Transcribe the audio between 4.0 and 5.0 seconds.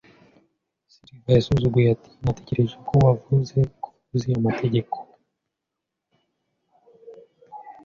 uzi amategeko".